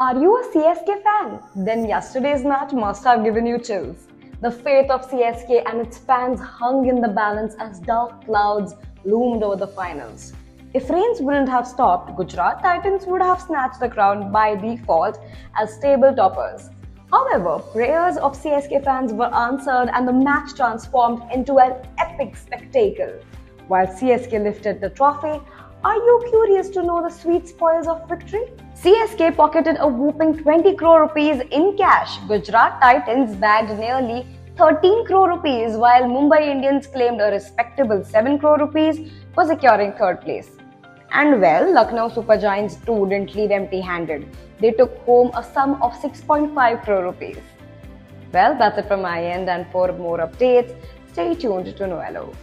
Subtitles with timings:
[0.00, 1.40] Are you a CSK fan?
[1.54, 4.06] Then yesterday's match must have given you chills.
[4.40, 9.42] The fate of CSK and its fans hung in the balance as dark clouds loomed
[9.42, 10.32] over the finals.
[10.72, 15.20] If rains wouldn't have stopped, Gujarat Titans would have snatched the crown by default
[15.60, 16.70] as table toppers.
[17.12, 23.20] However, prayers of CSK fans were answered and the match transformed into an epic spectacle.
[23.68, 25.42] While CSK lifted the trophy,
[25.82, 28.44] are you curious to know the sweet spoils of victory?
[28.74, 32.18] CSK pocketed a whooping 20 crore rupees in cash.
[32.28, 38.58] Gujarat Titans bagged nearly 13 crore rupees while Mumbai Indians claimed a respectable 7 crore
[38.58, 40.50] rupees for securing third place.
[41.12, 44.28] And well, Lucknow Super Giants too didn't leave empty handed.
[44.58, 47.38] They took home a sum of 6.5 crore rupees.
[48.32, 50.76] Well, that's it from my end, and for more updates,
[51.10, 52.34] stay tuned to Knowello.